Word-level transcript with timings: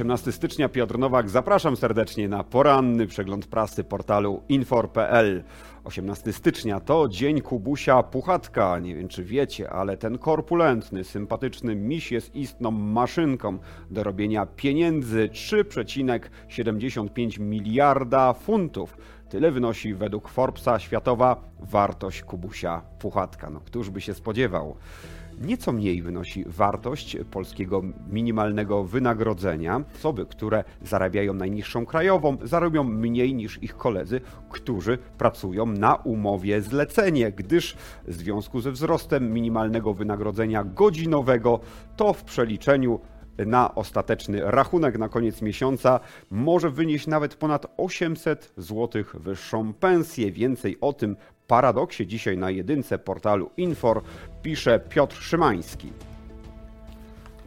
18 0.00 0.32
stycznia, 0.32 0.68
Piotr 0.68 0.98
Nowak. 0.98 1.30
Zapraszam 1.30 1.76
serdecznie 1.76 2.28
na 2.28 2.44
poranny 2.44 3.06
przegląd 3.06 3.46
prasy 3.46 3.84
portalu 3.84 4.42
infor.pl. 4.48 5.44
18 5.84 6.32
stycznia 6.32 6.80
to 6.80 7.08
dzień 7.08 7.40
Kubusia 7.40 8.02
Puchatka. 8.02 8.78
Nie 8.78 8.94
wiem, 8.94 9.08
czy 9.08 9.24
wiecie, 9.24 9.70
ale 9.70 9.96
ten 9.96 10.18
korpulentny, 10.18 11.04
sympatyczny 11.04 11.76
miś 11.76 12.12
jest 12.12 12.34
istną 12.34 12.70
maszynką 12.70 13.58
do 13.90 14.04
robienia 14.04 14.46
pieniędzy 14.46 15.28
3,75 15.32 17.40
miliarda 17.40 18.32
funtów. 18.32 18.96
Tyle 19.30 19.50
wynosi 19.50 19.94
według 19.94 20.28
Forbesa 20.28 20.78
światowa 20.78 21.36
wartość 21.60 22.22
Kubusia 22.22 22.82
Puchatka. 22.98 23.50
No, 23.50 23.60
któż 23.60 23.90
by 23.90 24.00
się 24.00 24.14
spodziewał? 24.14 24.76
Nieco 25.40 25.72
mniej 25.72 26.02
wynosi 26.02 26.44
wartość 26.46 27.16
polskiego 27.30 27.82
minimalnego 28.08 28.84
wynagrodzenia. 28.84 29.84
Osoby, 29.96 30.26
które 30.26 30.64
zarabiają 30.82 31.34
najniższą 31.34 31.86
krajową, 31.86 32.36
zarobią 32.42 32.84
mniej 32.84 33.34
niż 33.34 33.62
ich 33.62 33.76
koledzy, 33.76 34.20
którzy 34.48 34.98
pracują 35.18 35.66
na 35.66 35.94
umowie 35.94 36.62
zlecenie, 36.62 37.32
gdyż 37.32 37.76
w 38.04 38.12
związku 38.14 38.60
ze 38.60 38.72
wzrostem 38.72 39.32
minimalnego 39.32 39.94
wynagrodzenia 39.94 40.64
godzinowego 40.64 41.60
to 41.96 42.12
w 42.12 42.24
przeliczeniu 42.24 43.00
na 43.46 43.74
ostateczny 43.74 44.40
rachunek 44.42 44.98
na 44.98 45.08
koniec 45.08 45.42
miesiąca 45.42 46.00
może 46.30 46.70
wynieść 46.70 47.06
nawet 47.06 47.34
ponad 47.34 47.66
800 47.76 48.52
zł 48.56 49.04
wyższą 49.14 49.72
pensję. 49.72 50.32
Więcej 50.32 50.78
o 50.80 50.92
tym 50.92 51.16
paradoksie 51.46 52.06
dzisiaj 52.06 52.38
na 52.38 52.50
jedynce 52.50 52.98
portalu 52.98 53.50
Infor 53.56 54.02
pisze 54.42 54.80
Piotr 54.80 55.16
Szymański. 55.16 55.92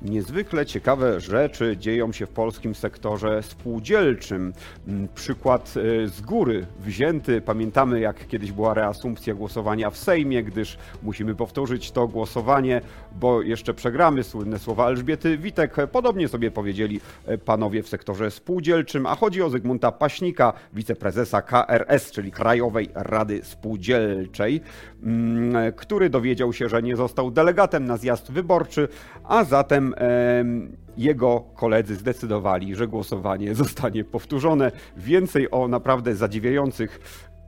Niezwykle 0.04 0.66
ciekawe 0.66 1.20
rzeczy 1.20 1.78
dzieją 1.78 2.12
się 2.12 2.26
w 2.26 2.30
polskim 2.30 2.76
sektorze 2.76 3.44
spółdzielczym. 3.44 4.54
Mm, 4.88 5.08
przykład 5.16 5.74
y, 5.78 6.08
z 6.10 6.22
góry 6.22 6.66
wzięty. 6.80 7.42
Pamiętamy, 7.42 8.00
jak 8.00 8.28
kiedyś 8.28 8.52
była 8.52 8.74
reasumpcja 8.74 9.34
głosowania 9.34 9.90
w 9.90 9.98
Sejmie, 9.98 10.44
gdyż 10.44 10.78
musimy 11.04 11.36
powtórzyć 11.36 11.92
to 11.92 12.08
głosowanie, 12.08 12.82
bo 13.16 13.42
jeszcze 13.42 13.74
przegramy. 13.74 14.24
Słynne 14.24 14.60
słowa 14.60 14.88
Elżbiety 14.88 15.38
Witek. 15.38 15.76
Podobnie 15.92 16.28
sobie 16.28 16.52
powiedzieli 16.52 17.02
y, 17.30 17.38
panowie 17.38 17.84
w 17.84 17.90
sektorze 17.90 18.32
spółdzielczym, 18.32 19.06
a 19.06 19.16
chodzi 19.16 19.42
o 19.42 19.50
Zygmunta 19.50 19.92
Paśnika, 19.92 20.54
wiceprezesa 20.74 21.42
KRS, 21.42 22.12
czyli 22.12 22.32
Krajowej 22.32 22.90
Rady 22.94 23.42
Spółdzielczej, 23.44 24.62
mm, 25.04 25.74
który 25.74 26.10
dowiedział 26.10 26.54
się, 26.54 26.70
że 26.70 26.84
nie 26.84 26.96
został 26.96 27.32
delegatem 27.32 27.86
na 27.86 27.98
zjazd 27.98 28.32
wyborczy, 28.32 28.88
a 29.24 29.44
zatem 29.44 29.93
jego 30.98 31.44
koledzy 31.56 31.96
zdecydowali, 31.96 32.76
że 32.76 32.88
głosowanie 32.88 33.56
zostanie 33.64 34.04
powtórzone. 34.04 34.72
Więcej 34.98 35.52
o 35.52 35.68
naprawdę 35.68 36.16
zadziwiających 36.16 37.00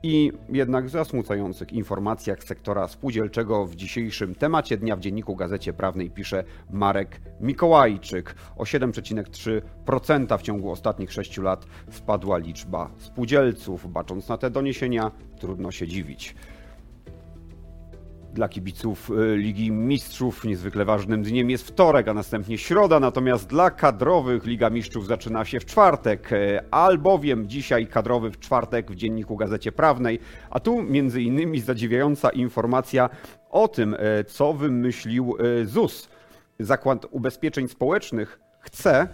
i 0.02 0.32
jednak 0.48 0.88
zasmucających 0.88 1.72
informacjach 1.72 2.44
sektora 2.44 2.88
spółdzielczego 2.88 3.66
w 3.66 3.76
dzisiejszym 3.76 4.34
temacie 4.34 4.76
dnia 4.76 4.96
w 4.96 5.00
dzienniku 5.00 5.36
Gazecie 5.36 5.72
Prawnej 5.72 6.10
pisze 6.10 6.44
Marek 6.70 7.20
Mikołajczyk. 7.40 8.34
O 8.56 8.64
7,3% 8.64 10.38
w 10.38 10.42
ciągu 10.42 10.70
ostatnich 10.70 11.12
6 11.12 11.38
lat 11.38 11.66
spadła 11.90 12.38
liczba 12.38 12.90
spółdzielców. 12.98 13.92
Bacząc 13.92 14.28
na 14.28 14.38
te 14.38 14.50
doniesienia, 14.50 15.10
trudno 15.40 15.70
się 15.70 15.88
dziwić. 15.88 16.34
Dla 18.36 18.48
kibiców 18.48 19.10
y, 19.10 19.36
Ligi 19.36 19.72
Mistrzów. 19.72 20.44
Niezwykle 20.44 20.84
ważnym 20.84 21.22
dniem 21.22 21.50
jest 21.50 21.68
wtorek, 21.68 22.08
a 22.08 22.14
następnie 22.14 22.58
środa, 22.58 23.00
natomiast 23.00 23.48
dla 23.48 23.70
kadrowych 23.70 24.46
Liga 24.46 24.70
Mistrzów 24.70 25.06
zaczyna 25.06 25.44
się 25.44 25.60
w 25.60 25.64
czwartek, 25.64 26.32
y, 26.32 26.60
albowiem 26.70 27.48
dzisiaj 27.48 27.86
kadrowy 27.86 28.30
w 28.30 28.38
czwartek 28.38 28.90
w 28.90 28.94
dzienniku 28.94 29.36
Gazecie 29.36 29.72
Prawnej, 29.72 30.18
a 30.50 30.60
tu 30.60 30.82
między 30.82 31.22
innymi 31.22 31.60
zadziwiająca 31.60 32.30
informacja 32.30 33.10
o 33.50 33.68
tym, 33.68 33.94
y, 33.94 34.24
co 34.24 34.52
wymyślił 34.52 35.36
ZUS. 35.64 36.08
Zakład 36.60 37.06
Ubezpieczeń 37.10 37.68
Społecznych 37.68 38.40
chce, 38.60 39.08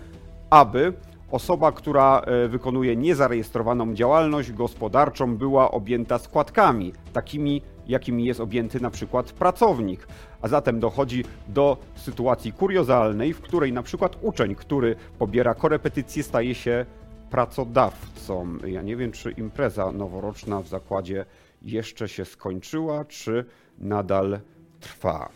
aby 0.51 0.93
osoba, 1.33 1.73
która 1.73 2.23
wykonuje 2.49 2.97
niezarejestrowaną 2.97 3.95
działalność 3.95 4.53
gospodarczą, 4.53 5.37
była 5.37 5.71
objęta 5.71 6.19
składkami, 6.19 6.93
takimi 7.13 7.63
jakimi 7.87 8.25
jest 8.25 8.41
objęty 8.41 8.81
na 8.81 8.91
przykład 8.91 9.33
pracownik. 9.33 10.07
A 10.43 10.49
zatem 10.49 10.81
dochodzi 10.81 11.25
do 11.49 11.77
sytuacji 11.95 12.53
kuriozalnej, 12.53 13.33
w 13.33 13.41
której 13.41 13.73
na 13.73 13.83
przykład 13.83 14.17
uczeń, 14.23 14.55
który 14.55 14.97
pobiera 15.19 15.55
korepetycje, 15.55 16.23
staje 16.23 16.55
się 16.55 16.87
pracodawcą. 17.31 18.59
Ja 18.67 18.83
nie 18.83 18.97
wiem, 18.97 19.13
czy 19.13 19.31
impreza 19.31 19.93
noworoczna 19.93 20.61
w 20.61 20.69
zakładzie 20.69 21.25
jeszcze 21.63 22.09
się 22.09 22.25
skończyła, 22.25 23.05
czy 23.05 23.45
nadal 23.79 24.41
trwa. 24.81 25.29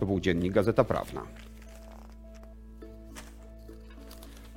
To 0.00 0.06
był 0.06 0.20
dziennik 0.20 0.52
Gazeta 0.52 0.84
Prawna. 0.84 1.22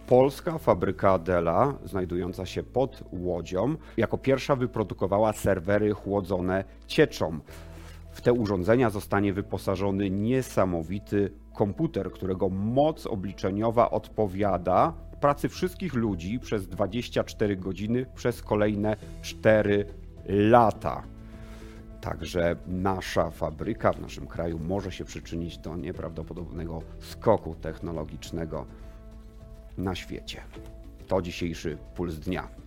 Polska 0.10 0.58
fabryka 0.58 1.20
Dela, 1.20 1.74
znajdująca 1.86 2.46
się 2.46 2.64
pod 2.64 3.04
Łodzią, 3.12 3.76
jako 3.98 4.18
pierwsza 4.18 4.56
wyprodukowała 4.56 5.34
serwery 5.34 5.94
chłodzone 5.94 6.64
cieczą. 6.88 7.40
W 8.12 8.22
te 8.22 8.34
urządzenia 8.34 8.90
zostanie 8.90 9.34
wyposażony 9.34 10.10
niesamowity 10.10 11.32
komputer, 11.56 12.12
którego 12.12 12.50
moc 12.50 13.08
obliczeniowa 13.08 13.92
odpowiada 13.92 14.94
pracy 15.22 15.50
wszystkich 15.50 15.94
ludzi 15.94 16.40
przez 16.40 16.68
24 16.68 17.56
godziny 17.56 18.06
przez 18.16 18.42
kolejne 18.42 18.96
4 19.22 19.86
lata. 20.26 21.04
Także 22.02 22.56
nasza 22.68 23.30
fabryka 23.30 23.94
w 23.94 24.02
naszym 24.02 24.28
kraju 24.28 24.60
może 24.60 24.92
się 24.92 25.06
przyczynić 25.06 25.58
do 25.58 25.76
nieprawdopodobnego 25.76 26.82
skoku 27.00 27.56
technologicznego 27.56 28.66
na 29.78 29.96
świecie. 29.96 30.42
To 31.08 31.22
dzisiejszy 31.22 31.78
puls 31.96 32.16
dnia. 32.16 32.60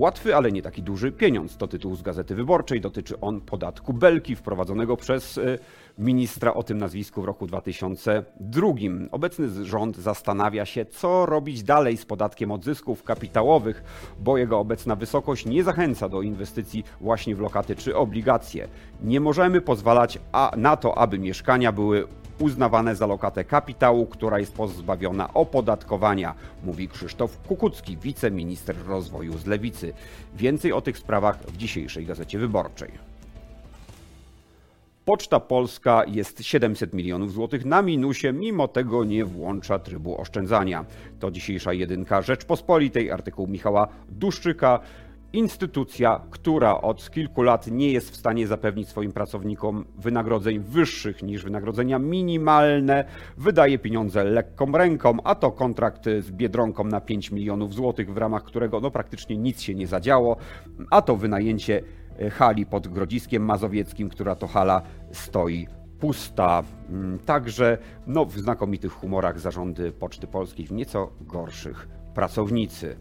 Łatwy, 0.00 0.36
ale 0.36 0.52
nie 0.52 0.62
taki 0.62 0.82
duży 0.82 1.12
pieniądz 1.12 1.56
to 1.56 1.68
tytuł 1.68 1.96
z 1.96 2.02
Gazety 2.02 2.34
Wyborczej. 2.34 2.80
Dotyczy 2.80 3.20
on 3.20 3.40
podatku 3.40 3.92
Belki 3.92 4.36
wprowadzonego 4.36 4.96
przez 4.96 5.38
e, 5.38 5.58
ministra 5.98 6.54
o 6.54 6.62
tym 6.62 6.78
nazwisku 6.78 7.22
w 7.22 7.24
roku 7.24 7.46
2002. 7.46 8.68
Obecny 9.10 9.64
rząd 9.64 9.96
zastanawia 9.96 10.64
się, 10.64 10.84
co 10.84 11.26
robić 11.26 11.62
dalej 11.62 11.96
z 11.96 12.04
podatkiem 12.04 12.50
od 12.50 12.64
zysków 12.64 13.02
kapitałowych, 13.02 13.82
bo 14.20 14.38
jego 14.38 14.58
obecna 14.58 14.96
wysokość 14.96 15.46
nie 15.46 15.64
zachęca 15.64 16.08
do 16.08 16.22
inwestycji 16.22 16.84
właśnie 17.00 17.36
w 17.36 17.40
lokaty 17.40 17.76
czy 17.76 17.96
obligacje. 17.96 18.68
Nie 19.02 19.20
możemy 19.20 19.60
pozwalać 19.60 20.18
na 20.56 20.76
to, 20.76 20.98
aby 20.98 21.18
mieszkania 21.18 21.72
były 21.72 22.08
uznawane 22.40 22.96
za 22.96 23.06
lokatę 23.06 23.44
kapitału, 23.44 24.06
która 24.06 24.38
jest 24.38 24.54
pozbawiona 24.54 25.34
opodatkowania, 25.34 26.34
mówi 26.64 26.88
Krzysztof 26.88 27.38
Kukucki, 27.48 27.96
wiceminister 27.96 28.76
rozwoju 28.86 29.38
z 29.38 29.46
Lewicy. 29.46 29.92
Więcej 30.34 30.72
o 30.72 30.80
tych 30.80 30.98
sprawach 30.98 31.38
w 31.38 31.56
dzisiejszej 31.56 32.06
Gazecie 32.06 32.38
Wyborczej. 32.38 32.90
Poczta 35.04 35.40
Polska 35.40 36.04
jest 36.06 36.44
700 36.44 36.94
milionów 36.94 37.32
złotych 37.32 37.64
na 37.64 37.82
minusie, 37.82 38.32
mimo 38.32 38.68
tego 38.68 39.04
nie 39.04 39.24
włącza 39.24 39.78
trybu 39.78 40.20
oszczędzania. 40.20 40.84
To 41.20 41.30
dzisiejsza 41.30 41.72
jedynka 41.72 42.22
Rzeczpospolitej, 42.22 43.10
artykuł 43.10 43.46
Michała 43.46 43.88
Duszczyka. 44.08 44.80
Instytucja, 45.32 46.20
która 46.30 46.80
od 46.80 47.10
kilku 47.10 47.42
lat 47.42 47.66
nie 47.66 47.92
jest 47.92 48.10
w 48.10 48.16
stanie 48.16 48.46
zapewnić 48.46 48.88
swoim 48.88 49.12
pracownikom 49.12 49.84
wynagrodzeń 49.98 50.58
wyższych 50.58 51.22
niż 51.22 51.44
wynagrodzenia 51.44 51.98
minimalne, 51.98 53.04
wydaje 53.36 53.78
pieniądze 53.78 54.24
lekką 54.24 54.72
ręką, 54.72 55.16
a 55.24 55.34
to 55.34 55.50
kontrakt 55.50 56.04
z 56.20 56.30
Biedronką 56.30 56.84
na 56.84 57.00
5 57.00 57.30
milionów 57.30 57.74
złotych, 57.74 58.12
w 58.12 58.16
ramach 58.16 58.44
którego 58.44 58.80
no, 58.80 58.90
praktycznie 58.90 59.36
nic 59.36 59.60
się 59.60 59.74
nie 59.74 59.86
zadziało, 59.86 60.36
a 60.90 61.02
to 61.02 61.16
wynajęcie 61.16 61.82
e, 62.18 62.30
hali 62.30 62.66
pod 62.66 62.88
Grodziskiem 62.88 63.44
Mazowieckim, 63.44 64.08
która 64.08 64.34
to 64.34 64.46
hala 64.46 64.82
stoi 65.12 65.66
pusta. 66.00 66.62
Mm, 66.88 67.18
także 67.18 67.78
no, 68.06 68.24
w 68.24 68.38
znakomitych 68.38 68.92
humorach 68.92 69.40
zarządy 69.40 69.92
Poczty 69.92 70.26
Polskiej, 70.26 70.66
w 70.66 70.72
nieco 70.72 71.10
gorszych 71.20 71.88
pracownicy. 72.14 72.96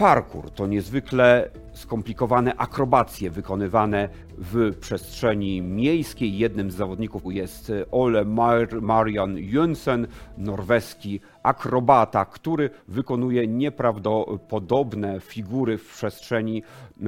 Parkour. 0.00 0.50
To 0.50 0.66
niezwykle 0.66 1.50
skomplikowane 1.72 2.56
akrobacje 2.56 3.30
wykonywane 3.30 4.08
w 4.38 4.76
przestrzeni 4.80 5.62
miejskiej. 5.62 6.38
Jednym 6.38 6.70
z 6.70 6.74
zawodników 6.74 7.22
jest 7.26 7.72
Ole 7.90 8.24
Mar 8.24 8.82
Marian 8.82 9.34
Jönsen, 9.34 10.06
norweski 10.38 11.20
akrobata, 11.42 12.24
który 12.24 12.70
wykonuje 12.88 13.46
nieprawdopodobne 13.46 15.20
figury 15.20 15.78
w 15.78 15.94
przestrzeni 15.94 16.62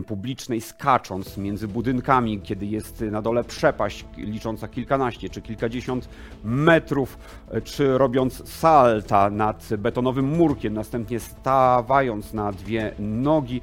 publicznej, 0.07 0.61
skacząc 0.61 1.37
między 1.37 1.69
budynkami, 1.69 2.41
kiedy 2.41 2.67
jest 2.67 3.01
na 3.01 3.23
dole 3.23 3.45
przepaść 3.45 4.05
licząca 4.17 4.69
kilkanaście 4.69 5.29
czy 5.29 5.43
kilkadziesiąt 5.43 6.09
metrów, 6.45 7.19
czy 7.65 7.99
robiąc 7.99 8.49
salta 8.49 9.31
nad 9.31 9.69
betonowym 9.79 10.37
murkiem, 10.37 10.75
następnie 10.75 11.21
stawając 11.21 12.33
na 12.33 12.53
dwie 12.53 12.95
nogi, 12.99 13.61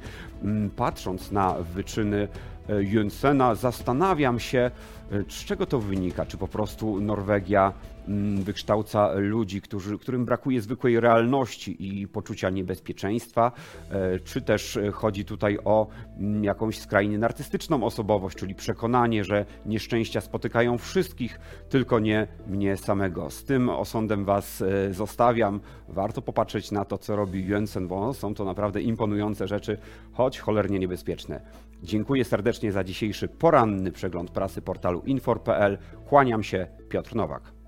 patrząc 0.76 1.32
na 1.32 1.54
wyczyny 1.54 2.28
e, 2.68 2.82
Jensena, 2.82 3.54
zastanawiam 3.54 4.40
się, 4.40 4.70
e, 5.12 5.22
z 5.28 5.44
czego 5.44 5.66
to 5.66 5.80
wynika. 5.80 6.26
Czy 6.26 6.36
po 6.36 6.48
prostu 6.48 7.00
Norwegia 7.00 7.72
Mm, 7.72 7.99
wykształca 8.42 9.12
ludzi, 9.14 9.60
którzy, 9.60 9.98
którym 9.98 10.24
brakuje 10.24 10.60
zwykłej 10.60 11.00
realności 11.00 12.00
i 12.00 12.08
poczucia 12.08 12.50
niebezpieczeństwa, 12.50 13.52
e, 13.90 14.20
czy 14.20 14.42
też 14.42 14.78
chodzi 14.92 15.24
tutaj 15.24 15.58
o 15.64 15.86
mm, 16.18 16.44
jakąś 16.44 16.78
skrajnie 16.78 17.18
narcystyczną 17.18 17.84
osobowość, 17.84 18.36
czyli 18.36 18.54
przekonanie, 18.54 19.24
że 19.24 19.46
nieszczęścia 19.66 20.20
spotykają 20.20 20.78
wszystkich, 20.78 21.40
tylko 21.68 21.98
nie 21.98 22.26
mnie 22.46 22.76
samego. 22.76 23.30
Z 23.30 23.44
tym 23.44 23.68
osądem 23.68 24.24
Was 24.24 24.62
e, 24.62 24.94
zostawiam. 24.94 25.60
Warto 25.88 26.22
popatrzeć 26.22 26.70
na 26.70 26.84
to, 26.84 26.98
co 26.98 27.16
robi 27.16 27.46
Jensen, 27.46 27.88
bo 27.88 28.14
są 28.14 28.34
to 28.34 28.44
naprawdę 28.44 28.82
imponujące 28.82 29.48
rzeczy, 29.48 29.78
choć 30.12 30.40
cholernie 30.40 30.78
niebezpieczne. 30.78 31.40
Dziękuję 31.82 32.24
serdecznie 32.24 32.72
za 32.72 32.84
dzisiejszy 32.84 33.28
poranny 33.28 33.92
przegląd 33.92 34.30
prasy 34.30 34.62
portalu 34.62 35.02
infor.pl. 35.06 35.78
Kłaniam 36.06 36.42
się, 36.42 36.66
Piotr 36.88 37.16
Nowak. 37.16 37.59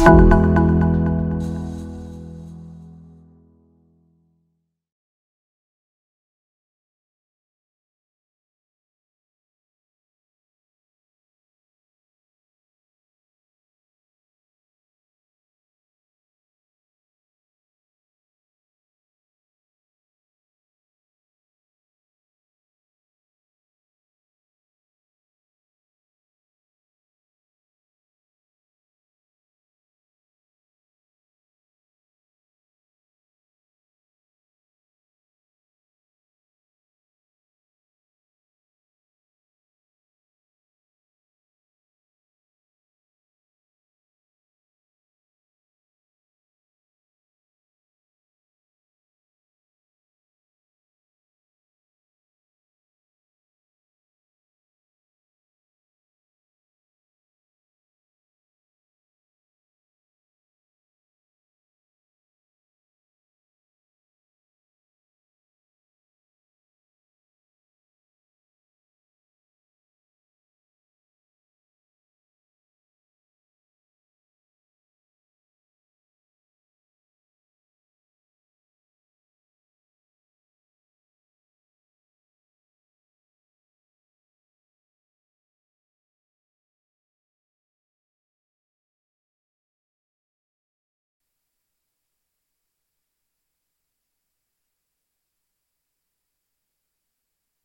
Thank 0.00 0.32
you. 0.32 0.39